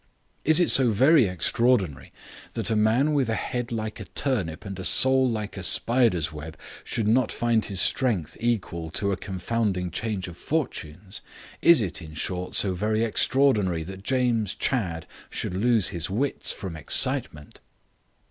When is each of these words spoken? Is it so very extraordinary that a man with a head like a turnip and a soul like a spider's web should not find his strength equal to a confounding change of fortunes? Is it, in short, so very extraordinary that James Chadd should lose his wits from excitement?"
Is 0.43 0.59
it 0.59 0.71
so 0.71 0.89
very 0.89 1.25
extraordinary 1.27 2.11
that 2.53 2.71
a 2.71 2.75
man 2.75 3.13
with 3.13 3.29
a 3.29 3.35
head 3.35 3.71
like 3.71 3.99
a 3.99 4.05
turnip 4.05 4.65
and 4.65 4.79
a 4.79 4.83
soul 4.83 5.29
like 5.29 5.57
a 5.57 5.61
spider's 5.61 6.33
web 6.33 6.57
should 6.83 7.07
not 7.07 7.31
find 7.31 7.65
his 7.65 7.79
strength 7.81 8.35
equal 8.39 8.89
to 8.97 9.11
a 9.11 9.15
confounding 9.15 9.91
change 9.91 10.27
of 10.27 10.37
fortunes? 10.37 11.21
Is 11.61 11.83
it, 11.83 12.01
in 12.01 12.15
short, 12.15 12.55
so 12.55 12.73
very 12.73 13.03
extraordinary 13.03 13.83
that 13.83 14.01
James 14.01 14.55
Chadd 14.55 15.05
should 15.29 15.53
lose 15.53 15.89
his 15.89 16.09
wits 16.09 16.51
from 16.51 16.75
excitement?" 16.75 17.59